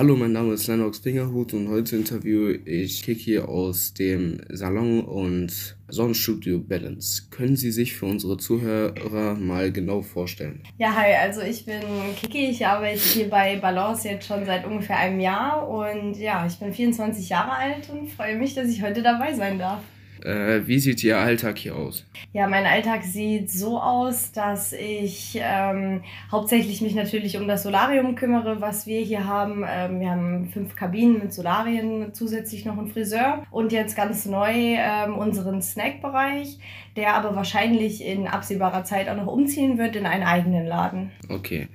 ist 0.00 0.66
Lennox 0.66 1.00
Fingerhut 1.00 1.52
und 1.52 1.68
heute 1.68 1.96
interviewe 1.96 2.54
ich 2.64 3.02
Kiki 3.02 3.38
aus 3.38 3.92
dem 3.92 4.40
Salon 4.48 5.04
und 5.04 5.76
Sonnenstudio 5.88 6.58
Balance. 6.58 7.24
Können 7.30 7.54
Sie 7.54 7.70
sich 7.70 7.94
für 7.94 8.06
unsere 8.06 8.38
Zuhörer 8.38 9.34
mal 9.34 9.70
genau 9.70 10.00
vorstellen? 10.00 10.62
Ja, 10.78 10.96
hi, 10.96 11.12
also 11.22 11.42
ich 11.42 11.66
bin 11.66 11.82
Kiki, 12.18 12.46
ich 12.46 12.66
arbeite 12.66 12.98
hier 12.98 13.28
bei 13.28 13.56
Balance 13.56 14.08
jetzt 14.08 14.26
schon 14.26 14.46
seit 14.46 14.64
ungefähr 14.64 14.96
einem 14.96 15.20
Jahr 15.20 15.68
und 15.68 16.16
ja, 16.16 16.46
ich 16.46 16.58
bin 16.58 16.72
24 16.72 17.28
Jahre 17.28 17.52
alt 17.52 17.90
und 17.90 18.10
freue 18.10 18.38
mich, 18.38 18.54
dass 18.54 18.68
ich 18.68 18.82
heute 18.82 19.02
dabei 19.02 19.34
sein 19.34 19.58
darf. 19.58 19.82
Äh, 20.24 20.66
wie 20.66 20.78
sieht 20.78 21.02
Ihr 21.02 21.18
Alltag 21.18 21.58
hier 21.58 21.76
aus? 21.76 22.04
Ja, 22.32 22.46
mein 22.46 22.66
Alltag 22.66 23.04
sieht 23.04 23.50
so 23.50 23.80
aus, 23.80 24.32
dass 24.32 24.72
ich 24.72 25.38
ähm, 25.40 26.02
hauptsächlich 26.30 26.80
mich 26.82 26.94
natürlich 26.94 27.36
um 27.36 27.48
das 27.48 27.62
Solarium 27.62 28.14
kümmere, 28.14 28.60
was 28.60 28.86
wir 28.86 29.00
hier 29.00 29.26
haben. 29.26 29.64
Ähm, 29.68 30.00
wir 30.00 30.10
haben 30.10 30.50
fünf 30.52 30.76
Kabinen 30.76 31.18
mit 31.18 31.32
Solarien, 31.32 32.12
zusätzlich 32.12 32.64
noch 32.64 32.76
einen 32.76 32.88
Friseur 32.88 33.44
und 33.50 33.72
jetzt 33.72 33.96
ganz 33.96 34.26
neu 34.26 34.52
ähm, 34.54 35.16
unseren 35.16 35.62
Snackbereich, 35.62 36.58
der 36.96 37.14
aber 37.14 37.34
wahrscheinlich 37.34 38.04
in 38.04 38.26
absehbarer 38.26 38.84
Zeit 38.84 39.08
auch 39.08 39.16
noch 39.16 39.26
umziehen 39.26 39.78
wird 39.78 39.96
in 39.96 40.06
einen 40.06 40.24
eigenen 40.24 40.66
Laden. 40.66 41.10
Okay. 41.28 41.68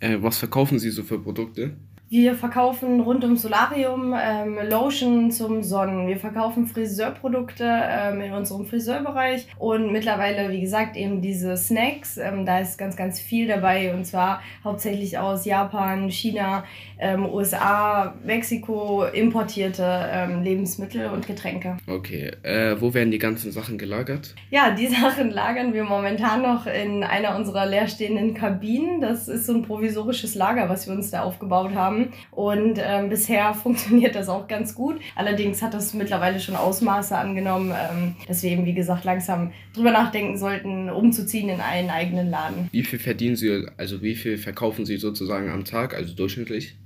Äh, 0.00 0.18
was 0.20 0.38
verkaufen 0.38 0.78
Sie 0.78 0.90
so 0.90 1.04
für 1.04 1.20
Produkte? 1.20 1.76
Wir 2.12 2.34
verkaufen 2.34 3.00
rund 3.00 3.24
ums 3.24 3.40
Solarium 3.40 4.14
ähm, 4.14 4.58
Lotion 4.68 5.30
zum 5.30 5.62
Sonnen. 5.62 6.06
Wir 6.06 6.18
verkaufen 6.18 6.66
Friseurprodukte 6.66 7.64
ähm, 7.66 8.20
in 8.20 8.34
unserem 8.34 8.66
Friseurbereich 8.66 9.46
und 9.58 9.90
mittlerweile, 9.92 10.50
wie 10.50 10.60
gesagt, 10.60 10.94
eben 10.98 11.22
diese 11.22 11.56
Snacks. 11.56 12.18
Ähm, 12.18 12.44
da 12.44 12.60
ist 12.60 12.76
ganz, 12.76 12.96
ganz 12.96 13.18
viel 13.18 13.48
dabei 13.48 13.94
und 13.94 14.04
zwar 14.04 14.42
hauptsächlich 14.62 15.16
aus 15.16 15.46
Japan, 15.46 16.10
China, 16.10 16.64
ähm, 16.98 17.24
USA, 17.24 18.14
Mexiko 18.22 19.04
importierte 19.04 20.10
ähm, 20.12 20.42
Lebensmittel 20.42 21.06
und 21.06 21.26
Getränke. 21.26 21.78
Okay. 21.86 22.30
Äh, 22.42 22.78
wo 22.78 22.92
werden 22.92 23.10
die 23.10 23.18
ganzen 23.18 23.52
Sachen 23.52 23.78
gelagert? 23.78 24.34
Ja, 24.50 24.72
die 24.72 24.86
Sachen 25.00 25.30
lagern 25.30 25.72
wir 25.72 25.84
momentan 25.84 26.42
noch 26.42 26.66
in 26.66 27.04
einer 27.04 27.36
unserer 27.36 27.64
leerstehenden 27.64 28.34
Kabinen. 28.34 29.00
Das 29.00 29.28
ist 29.28 29.46
so 29.46 29.54
ein 29.54 29.62
provisorisches 29.62 30.34
Lager, 30.34 30.68
was 30.68 30.86
wir 30.86 30.94
uns 30.94 31.10
da 31.10 31.22
aufgebaut 31.22 31.74
haben. 31.74 32.01
Und 32.30 32.78
ähm, 32.82 33.08
bisher 33.08 33.54
funktioniert 33.62 34.14
das 34.14 34.28
auch 34.28 34.48
ganz 34.48 34.74
gut. 34.74 35.00
Allerdings 35.14 35.62
hat 35.62 35.74
das 35.74 35.94
mittlerweile 35.94 36.40
schon 36.40 36.56
Ausmaße 36.56 37.16
angenommen, 37.16 37.72
ähm, 37.72 38.14
dass 38.26 38.42
wir 38.42 38.50
eben, 38.50 38.66
wie 38.66 38.74
gesagt, 38.74 39.04
langsam 39.04 39.52
drüber 39.74 39.90
nachdenken 39.90 40.38
sollten, 40.38 40.90
umzuziehen 40.90 41.48
in 41.48 41.60
einen 41.60 41.90
eigenen 41.90 42.30
Laden. 42.30 42.68
Wie 42.72 42.82
viel 42.82 42.98
verdienen 42.98 43.36
Sie, 43.36 43.66
also 43.76 44.02
wie 44.02 44.14
viel 44.14 44.38
verkaufen 44.38 44.86
Sie 44.86 44.96
sozusagen 44.96 45.50
am 45.50 45.64
Tag, 45.64 45.94
also 45.94 46.14
durchschnittlich? 46.14 46.76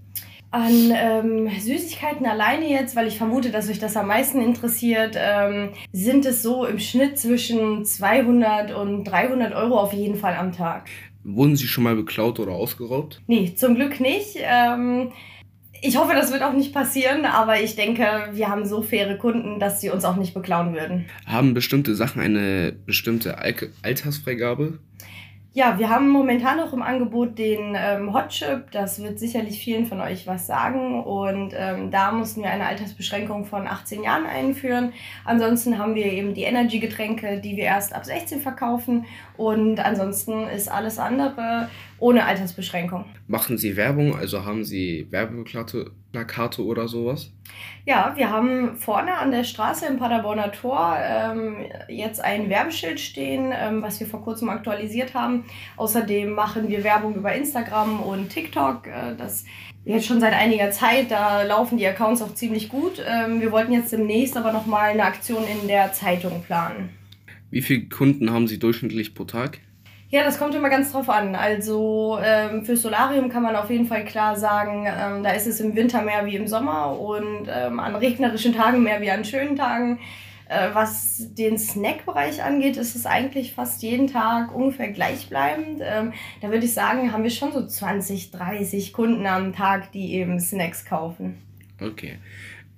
An 0.52 0.92
ähm, 0.94 1.50
Süßigkeiten 1.58 2.24
alleine 2.24 2.70
jetzt, 2.70 2.94
weil 2.94 3.08
ich 3.08 3.18
vermute, 3.18 3.50
dass 3.50 3.68
euch 3.68 3.80
das 3.80 3.96
am 3.96 4.06
meisten 4.06 4.40
interessiert, 4.40 5.16
ähm, 5.18 5.70
sind 5.92 6.24
es 6.24 6.42
so 6.42 6.64
im 6.64 6.78
Schnitt 6.78 7.18
zwischen 7.18 7.84
200 7.84 8.72
und 8.72 9.04
300 9.04 9.54
Euro 9.54 9.78
auf 9.78 9.92
jeden 9.92 10.14
Fall 10.14 10.34
am 10.34 10.52
Tag. 10.52 10.88
Wurden 11.28 11.56
Sie 11.56 11.66
schon 11.66 11.82
mal 11.82 11.96
beklaut 11.96 12.38
oder 12.38 12.52
ausgeraubt? 12.52 13.20
Nee, 13.26 13.52
zum 13.56 13.74
Glück 13.74 13.98
nicht. 13.98 14.36
Ähm, 14.36 15.10
ich 15.82 15.96
hoffe, 15.96 16.14
das 16.14 16.32
wird 16.32 16.42
auch 16.42 16.52
nicht 16.52 16.72
passieren, 16.72 17.24
aber 17.24 17.60
ich 17.60 17.74
denke, 17.74 18.28
wir 18.32 18.48
haben 18.48 18.64
so 18.64 18.80
faire 18.80 19.16
Kunden, 19.18 19.58
dass 19.58 19.80
sie 19.80 19.90
uns 19.90 20.04
auch 20.04 20.16
nicht 20.16 20.34
beklauen 20.34 20.72
würden. 20.72 21.06
Haben 21.26 21.52
bestimmte 21.52 21.96
Sachen 21.96 22.22
eine 22.22 22.72
bestimmte 22.86 23.38
Al 23.38 23.54
Altersfreigabe? 23.82 24.78
Ja, 25.56 25.78
wir 25.78 25.88
haben 25.88 26.10
momentan 26.10 26.58
noch 26.58 26.74
im 26.74 26.82
Angebot 26.82 27.38
den 27.38 27.74
ähm, 27.74 28.12
Hot 28.12 28.28
Chip. 28.28 28.70
Das 28.72 29.02
wird 29.02 29.18
sicherlich 29.18 29.58
vielen 29.58 29.86
von 29.86 30.02
euch 30.02 30.26
was 30.26 30.46
sagen. 30.46 31.02
Und 31.02 31.54
ähm, 31.56 31.90
da 31.90 32.12
mussten 32.12 32.42
wir 32.42 32.50
eine 32.50 32.66
Altersbeschränkung 32.66 33.46
von 33.46 33.66
18 33.66 34.02
Jahren 34.02 34.26
einführen. 34.26 34.92
Ansonsten 35.24 35.78
haben 35.78 35.94
wir 35.94 36.12
eben 36.12 36.34
die 36.34 36.42
Energy-Getränke, 36.42 37.40
die 37.40 37.56
wir 37.56 37.64
erst 37.64 37.94
ab 37.94 38.04
16 38.04 38.42
verkaufen. 38.42 39.06
Und 39.38 39.80
ansonsten 39.80 40.46
ist 40.46 40.70
alles 40.70 40.98
andere 40.98 41.70
ohne 41.98 42.26
Altersbeschränkung. 42.26 43.06
Machen 43.26 43.56
Sie 43.56 43.76
Werbung? 43.76 44.14
Also 44.14 44.44
haben 44.44 44.62
Sie 44.62 45.06
Werbeplakate 46.16 46.56
Plakate 46.56 46.64
oder 46.64 46.88
sowas? 46.88 47.30
Ja, 47.84 48.12
wir 48.16 48.30
haben 48.30 48.76
vorne 48.76 49.16
an 49.18 49.30
der 49.30 49.44
Straße 49.44 49.86
im 49.86 49.98
Paderborner 49.98 50.50
Tor 50.52 50.96
ähm, 51.00 51.66
jetzt 51.88 52.20
ein 52.20 52.48
Werbeschild 52.48 52.98
stehen, 52.98 53.52
ähm, 53.54 53.82
was 53.82 54.00
wir 54.00 54.06
vor 54.06 54.22
kurzem 54.22 54.48
aktualisiert 54.48 55.14
haben. 55.14 55.44
Außerdem 55.76 56.32
machen 56.32 56.68
wir 56.68 56.82
Werbung 56.84 57.14
über 57.14 57.34
Instagram 57.34 58.00
und 58.00 58.30
TikTok. 58.30 58.86
Äh, 58.86 59.16
das 59.16 59.44
jetzt 59.84 60.06
schon 60.06 60.20
seit 60.20 60.32
einiger 60.32 60.70
Zeit. 60.70 61.10
Da 61.10 61.42
laufen 61.42 61.78
die 61.78 61.86
Accounts 61.86 62.22
auch 62.22 62.34
ziemlich 62.34 62.68
gut. 62.68 63.02
Ähm, 63.06 63.40
wir 63.40 63.52
wollten 63.52 63.72
jetzt 63.72 63.92
demnächst 63.92 64.36
aber 64.36 64.52
nochmal 64.52 64.90
eine 64.90 65.04
Aktion 65.04 65.44
in 65.44 65.68
der 65.68 65.92
Zeitung 65.92 66.42
planen. 66.42 66.90
Wie 67.50 67.62
viele 67.62 67.88
Kunden 67.88 68.32
haben 68.32 68.48
Sie 68.48 68.58
durchschnittlich 68.58 69.14
pro 69.14 69.24
Tag? 69.24 69.60
Ja, 70.08 70.22
das 70.22 70.38
kommt 70.38 70.54
immer 70.54 70.70
ganz 70.70 70.92
drauf 70.92 71.08
an. 71.08 71.34
Also 71.34 72.18
ähm, 72.22 72.64
für 72.64 72.76
Solarium 72.76 73.28
kann 73.28 73.42
man 73.42 73.56
auf 73.56 73.70
jeden 73.70 73.86
Fall 73.86 74.04
klar 74.04 74.36
sagen, 74.36 74.86
ähm, 74.86 75.22
da 75.24 75.30
ist 75.30 75.46
es 75.46 75.60
im 75.60 75.74
Winter 75.74 76.02
mehr 76.02 76.24
wie 76.26 76.36
im 76.36 76.46
Sommer 76.46 76.98
und 76.98 77.48
ähm, 77.48 77.80
an 77.80 77.96
regnerischen 77.96 78.54
Tagen 78.54 78.82
mehr 78.82 79.00
wie 79.00 79.10
an 79.10 79.24
schönen 79.24 79.56
Tagen. 79.56 79.98
Äh, 80.48 80.68
was 80.74 81.34
den 81.34 81.58
Snackbereich 81.58 82.44
angeht, 82.44 82.76
ist 82.76 82.94
es 82.94 83.04
eigentlich 83.04 83.52
fast 83.52 83.82
jeden 83.82 84.06
Tag 84.06 84.54
ungefähr 84.54 84.92
gleichbleibend. 84.92 85.80
Ähm, 85.82 86.12
da 86.40 86.50
würde 86.50 86.66
ich 86.66 86.72
sagen, 86.72 87.12
haben 87.12 87.24
wir 87.24 87.30
schon 87.30 87.52
so 87.52 87.66
20, 87.66 88.30
30 88.30 88.92
Kunden 88.92 89.26
am 89.26 89.52
Tag, 89.52 89.90
die 89.90 90.14
eben 90.14 90.38
Snacks 90.38 90.84
kaufen. 90.84 91.34
Okay. 91.80 92.18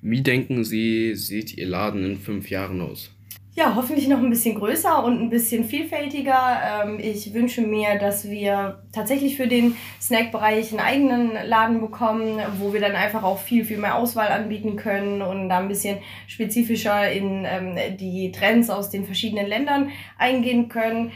Wie 0.01 0.23
denken 0.23 0.65
Sie, 0.65 1.15
sieht 1.15 1.59
Ihr 1.59 1.67
Laden 1.67 2.05
in 2.05 2.17
fünf 2.17 2.49
Jahren 2.49 2.81
aus? 2.81 3.11
Ja, 3.59 3.75
hoffentlich 3.75 4.07
noch 4.07 4.19
ein 4.19 4.31
bisschen 4.31 4.55
größer 4.55 5.03
und 5.03 5.21
ein 5.21 5.31
bisschen 5.31 5.65
vielfältiger. 5.65 6.85
Ähm, 6.85 7.01
ich 7.01 7.35
wünsche 7.35 7.61
mir, 7.61 7.99
dass 7.99 8.31
wir 8.31 8.85
tatsächlich 8.93 9.37
für 9.37 9.49
den 9.49 9.75
Snackbereich 10.01 10.71
einen 10.71 10.79
eigenen 10.79 11.33
Laden 11.45 11.81
bekommen, 11.81 12.41
wo 12.61 12.73
wir 12.73 12.81
dann 12.81 12.95
einfach 12.95 13.25
auch 13.25 13.41
viel, 13.41 13.65
viel 13.65 13.79
mehr 13.79 13.97
Auswahl 13.97 14.29
anbieten 14.29 14.77
können 14.77 15.23
und 15.23 15.49
da 15.49 15.59
ein 15.59 15.67
bisschen 15.67 15.99
spezifischer 16.29 17.11
in 17.11 17.45
ähm, 17.45 17.77
die 17.99 18.31
Trends 18.31 18.71
aus 18.71 18.91
den 18.91 19.05
verschiedenen 19.05 19.49
Ländern 19.49 19.91
eingehen 20.19 20.69
können. 20.69 21.11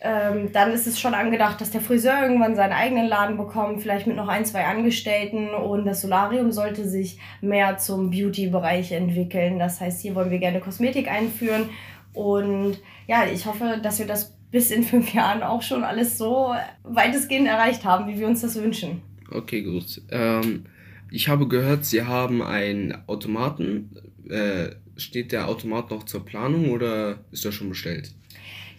Ähm, 0.00 0.52
dann 0.52 0.72
ist 0.72 0.86
es 0.86 1.00
schon 1.00 1.14
angedacht, 1.14 1.60
dass 1.60 1.70
der 1.70 1.80
Friseur 1.80 2.22
irgendwann 2.22 2.54
seinen 2.54 2.72
eigenen 2.72 3.06
Laden 3.06 3.36
bekommt, 3.36 3.82
vielleicht 3.82 4.06
mit 4.06 4.16
noch 4.16 4.28
ein, 4.28 4.44
zwei 4.44 4.64
Angestellten. 4.64 5.50
Und 5.50 5.84
das 5.84 6.02
Solarium 6.02 6.52
sollte 6.52 6.88
sich 6.88 7.18
mehr 7.40 7.78
zum 7.78 8.10
Beauty-Bereich 8.10 8.92
entwickeln. 8.92 9.58
Das 9.58 9.80
heißt, 9.80 10.00
hier 10.02 10.14
wollen 10.14 10.30
wir 10.30 10.38
gerne 10.38 10.60
Kosmetik 10.60 11.10
einführen. 11.10 11.70
Und 12.12 12.78
ja, 13.06 13.24
ich 13.32 13.46
hoffe, 13.46 13.80
dass 13.82 13.98
wir 13.98 14.06
das 14.06 14.36
bis 14.50 14.70
in 14.70 14.82
fünf 14.82 15.12
Jahren 15.12 15.42
auch 15.42 15.62
schon 15.62 15.84
alles 15.84 16.16
so 16.16 16.54
weitestgehend 16.82 17.48
erreicht 17.48 17.84
haben, 17.84 18.08
wie 18.08 18.18
wir 18.18 18.26
uns 18.26 18.40
das 18.40 18.56
wünschen. 18.56 19.02
Okay, 19.30 19.62
gut. 19.62 20.00
Ähm, 20.10 20.64
ich 21.10 21.28
habe 21.28 21.48
gehört, 21.48 21.84
Sie 21.84 22.02
haben 22.02 22.42
einen 22.42 22.96
Automaten. 23.06 23.94
Äh, 24.28 24.70
steht 24.96 25.32
der 25.32 25.48
Automat 25.48 25.90
noch 25.90 26.04
zur 26.04 26.24
Planung 26.24 26.70
oder 26.70 27.20
ist 27.30 27.44
er 27.44 27.52
schon 27.52 27.68
bestellt? 27.68 28.12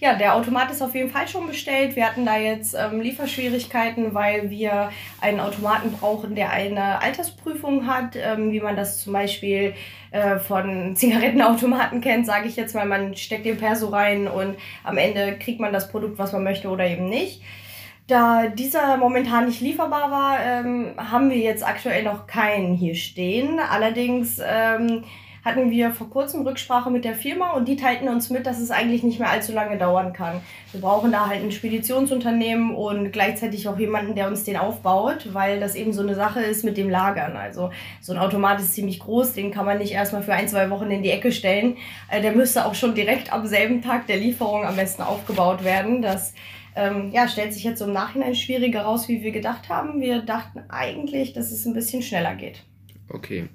Ja, 0.01 0.13
der 0.13 0.35
Automat 0.35 0.71
ist 0.71 0.81
auf 0.81 0.95
jeden 0.95 1.09
Fall 1.09 1.27
schon 1.27 1.45
bestellt. 1.45 1.97
Wir 1.97 2.05
hatten 2.05 2.25
da 2.25 2.37
jetzt 2.37 2.73
ähm, 2.73 3.01
Lieferschwierigkeiten, 3.01 4.13
weil 4.13 4.49
wir 4.49 4.91
einen 5.19 5.41
Automaten 5.41 5.91
brauchen, 5.91 6.35
der 6.35 6.51
eine 6.51 7.01
Altersprüfung 7.01 7.85
hat, 7.85 8.15
ähm, 8.15 8.53
wie 8.53 8.61
man 8.61 8.77
das 8.77 9.03
zum 9.03 9.11
Beispiel 9.11 9.73
äh, 10.11 10.37
von 10.37 10.95
Zigarettenautomaten 10.95 11.99
kennt, 11.99 12.25
sage 12.25 12.47
ich 12.47 12.55
jetzt 12.55 12.75
mal. 12.75 12.85
Man 12.85 13.13
steckt 13.17 13.45
den 13.45 13.57
Perso 13.57 13.89
rein 13.89 14.29
und 14.29 14.55
am 14.85 14.97
Ende 14.97 15.37
kriegt 15.37 15.59
man 15.59 15.73
das 15.73 15.91
Produkt, 15.91 16.17
was 16.17 16.31
man 16.31 16.45
möchte 16.45 16.69
oder 16.69 16.87
eben 16.87 17.09
nicht. 17.09 17.41
Da 18.07 18.47
dieser 18.47 18.95
momentan 18.95 19.47
nicht 19.47 19.59
lieferbar 19.59 20.09
war, 20.09 20.39
ähm, 20.41 20.93
haben 20.95 21.29
wir 21.29 21.37
jetzt 21.37 21.67
aktuell 21.67 22.03
noch 22.03 22.25
keinen 22.25 22.73
hier 22.73 22.95
stehen. 22.95 23.59
Allerdings 23.59 24.41
ähm, 24.41 25.03
hatten 25.49 25.71
wir 25.71 25.91
vor 25.91 26.09
kurzem 26.09 26.45
Rücksprache 26.45 26.91
mit 26.91 27.03
der 27.03 27.15
Firma 27.15 27.51
und 27.51 27.67
die 27.67 27.75
teilten 27.75 28.07
uns 28.07 28.29
mit, 28.29 28.45
dass 28.45 28.59
es 28.59 28.71
eigentlich 28.71 29.03
nicht 29.03 29.19
mehr 29.19 29.29
allzu 29.29 29.51
lange 29.51 29.77
dauern 29.77 30.13
kann. 30.13 30.41
Wir 30.71 30.81
brauchen 30.81 31.11
da 31.11 31.27
halt 31.27 31.43
ein 31.43 31.51
Speditionsunternehmen 31.51 32.75
und 32.75 33.11
gleichzeitig 33.11 33.67
auch 33.67 33.79
jemanden, 33.79 34.15
der 34.15 34.27
uns 34.27 34.43
den 34.43 34.57
aufbaut, 34.57 35.33
weil 35.33 35.59
das 35.59 35.75
eben 35.75 35.91
so 35.93 36.01
eine 36.01 36.15
Sache 36.15 36.41
ist 36.41 36.63
mit 36.63 36.77
dem 36.77 36.89
Lagern. 36.89 37.35
Also 37.35 37.71
so 38.01 38.13
ein 38.13 38.19
Automat 38.19 38.59
ist 38.59 38.73
ziemlich 38.73 38.99
groß, 38.99 39.33
den 39.33 39.51
kann 39.51 39.65
man 39.65 39.79
nicht 39.79 39.93
erstmal 39.93 40.21
für 40.21 40.33
ein, 40.33 40.47
zwei 40.47 40.69
Wochen 40.69 40.91
in 40.91 41.03
die 41.03 41.11
Ecke 41.11 41.31
stellen. 41.31 41.77
Äh, 42.09 42.21
der 42.21 42.33
müsste 42.33 42.65
auch 42.65 42.75
schon 42.75 42.93
direkt 42.93 43.33
am 43.33 43.47
selben 43.47 43.81
Tag 43.81 44.07
der 44.07 44.17
Lieferung 44.17 44.65
am 44.65 44.75
besten 44.75 45.01
aufgebaut 45.01 45.63
werden. 45.63 46.01
Das 46.01 46.33
ähm, 46.75 47.11
ja, 47.11 47.27
stellt 47.27 47.53
sich 47.53 47.63
jetzt 47.63 47.81
im 47.81 47.91
Nachhinein 47.91 48.35
schwieriger 48.35 48.83
raus, 48.83 49.07
wie 49.07 49.23
wir 49.23 49.31
gedacht 49.31 49.69
haben. 49.69 49.99
Wir 49.99 50.21
dachten 50.21 50.61
eigentlich, 50.69 51.33
dass 51.33 51.51
es 51.51 51.65
ein 51.65 51.73
bisschen 51.73 52.01
schneller 52.01 52.35
geht. 52.35 52.63
Okay. 53.09 53.49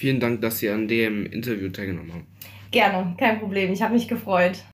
Vielen 0.00 0.18
Dank, 0.18 0.40
dass 0.40 0.60
Sie 0.60 0.70
an 0.70 0.88
dem 0.88 1.26
Interview 1.26 1.68
teilgenommen 1.68 2.14
haben. 2.14 2.26
Gerne, 2.70 3.14
kein 3.18 3.38
Problem. 3.38 3.70
Ich 3.70 3.82
habe 3.82 3.92
mich 3.92 4.08
gefreut. 4.08 4.64